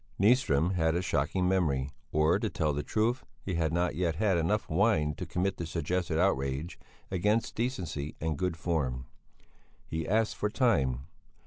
[0.19, 4.35] Nyström had a shocking memory, or, to tell the truth, he had not yet had
[4.35, 6.79] enough wine to commit the suggested outrage
[7.11, 9.05] against decency and good form;
[9.85, 11.05] he asked for time.